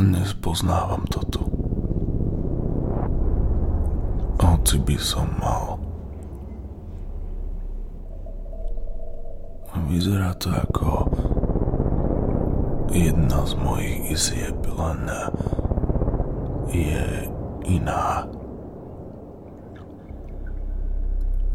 [0.00, 1.42] Nespoznávam to tu.
[4.40, 5.76] Hoci by som mal.
[9.92, 11.12] Vyzerá to ako
[12.92, 15.04] jedna z mojich izieb, len
[16.72, 17.28] je
[17.68, 18.24] iná.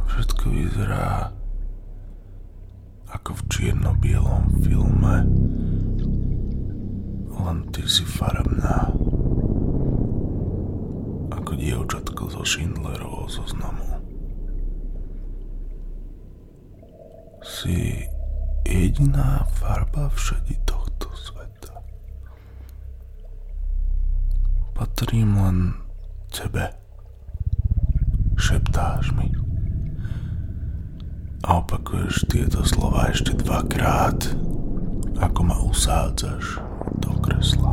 [0.05, 1.34] Všetko vyzerá
[3.10, 5.16] ako v čierno-bielom filme.
[7.47, 8.91] Len ty si farebná.
[11.31, 13.87] Ako dievčatko zo Schindlerovho zoznamu.
[17.39, 18.04] Si
[18.67, 21.79] jediná farba všedi tohto sveta.
[24.76, 25.57] Patrím len
[26.27, 26.76] tebe.
[28.35, 29.32] Šeptáš mi.
[31.48, 34.35] A opakuješ tieto slova ešte dvakrát,
[35.23, 36.66] ako ma usádzaš
[37.08, 37.72] do kresla.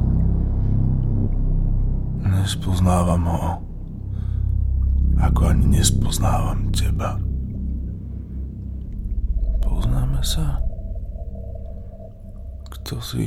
[2.23, 3.53] Nespoznávam ho,
[5.19, 7.19] ako ani nespoznávam teba.
[9.59, 10.63] Poznáme sa?
[12.71, 13.27] Kto si?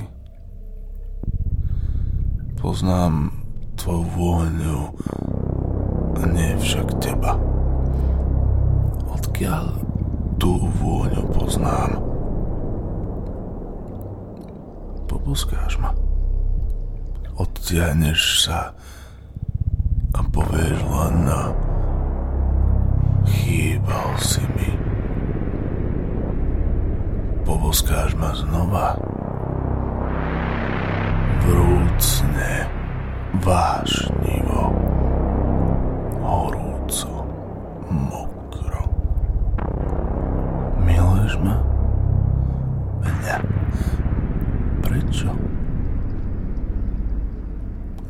[2.57, 3.35] Poznám
[3.75, 4.79] tvoju vôňu,
[6.33, 7.35] nie však teba.
[9.11, 9.65] Odkiaľ
[10.41, 12.06] tú vôňu poznám?
[15.27, 15.91] Poboskáš ma.
[17.35, 18.71] Odtiahneš sa
[20.15, 21.51] a povieš len na
[23.27, 24.71] chýbal si mi.
[27.43, 28.95] Poboskáš ma znova
[31.43, 32.71] vrúcne,
[33.43, 34.26] vášnivo,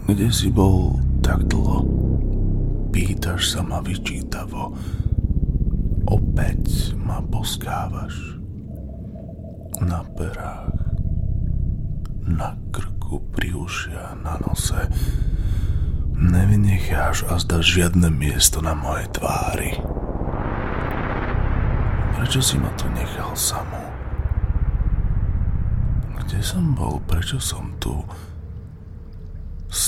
[0.07, 1.83] Kde si bol tak dlho?
[2.95, 4.71] Pýtaš sa ma vyčítavo.
[6.07, 8.39] Opäť ma boskávaš.
[9.83, 10.77] Na perách
[12.27, 14.91] na krku, pri ušia, na nose.
[16.17, 19.71] Nevynecháš a zda žiadne miesto na mojej tvári.
[22.17, 23.79] Prečo si ma tu nechal samú?
[26.19, 26.99] Kde som bol?
[27.07, 28.03] Prečo som tu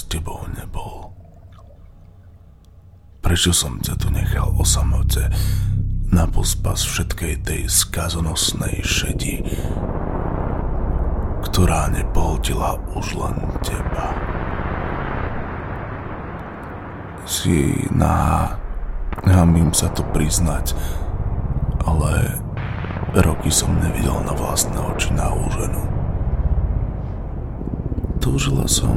[0.10, 1.14] tebou nebol?
[3.22, 5.30] Prečo som ťa tu nechal o samote
[6.10, 9.46] na pospas všetkej tej skazonosnej šedi,
[11.46, 14.18] ktorá nepohodila už len teba.
[17.30, 18.50] Si na...
[19.20, 20.74] Hamím sa to priznať,
[21.86, 22.40] ale
[23.20, 25.84] roky som nevidel na vlastné oči na ženu.
[28.24, 28.96] Túžila som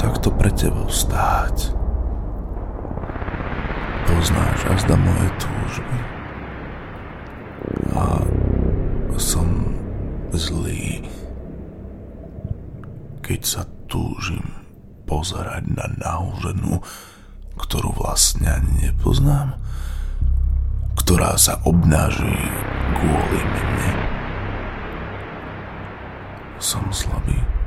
[0.00, 1.76] takto pre tebou stáť.
[4.08, 5.98] Poznáš azda moje túžby.
[7.92, 8.24] A
[9.20, 9.76] som
[10.32, 11.04] zlý
[13.30, 14.42] keď sa túžim
[15.06, 16.82] pozerať na náuženu,
[17.54, 19.54] ktorú vlastne ani nepoznám,
[20.98, 22.34] ktorá sa obnáži
[22.98, 23.90] kvôli mne.
[26.58, 27.59] Som slabý.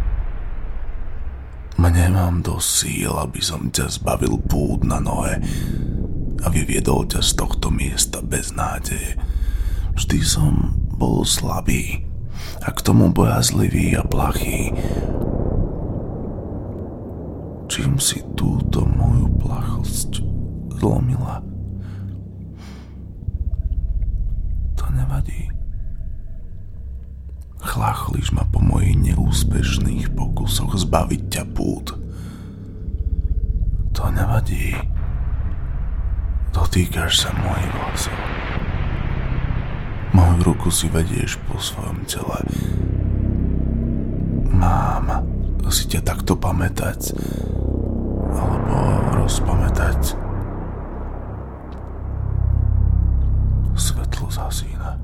[1.78, 5.40] Nemám do síl, aby som ťa zbavil púd na nohe
[6.42, 9.16] a vyviedol ťa z tohto miesta bez nádeje.
[9.94, 12.04] Vždy som bol slabý
[12.66, 14.74] a k tomu bojazlivý a plachý
[17.74, 20.22] čím si túto moju plachosť
[20.78, 21.53] zlomila.
[30.54, 31.98] Pokusoch zbaviť ťa pút.
[33.98, 34.78] To nevadí.
[36.54, 38.20] Dotýkaš sa mojich vlasov.
[40.14, 42.38] Moju ruku si vedieš po svojom tele.
[44.54, 45.26] Mám
[45.74, 47.18] si ťa takto pamätať
[48.30, 48.78] alebo
[49.26, 50.14] rozpamätať.
[53.74, 55.02] Svetlo zasína.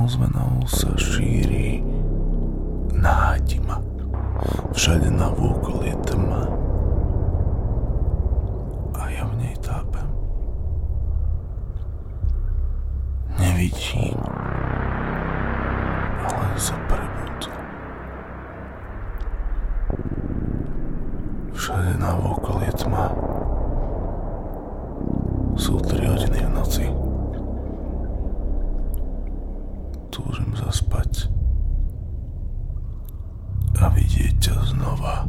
[0.00, 1.84] Ozvenou sa šíri
[3.02, 3.78] нагатіма.
[4.72, 6.46] Всюди навколо є тьма,
[8.94, 10.08] а я в ній тапем.
[13.38, 14.18] Не відчинь,
[16.24, 17.50] але заперебута.
[21.54, 23.10] Всюди навколо є тьма.
[25.52, 26.86] Sú 3 hodiny v noci.
[30.10, 31.28] Túžim zaspať.
[34.82, 35.24] のは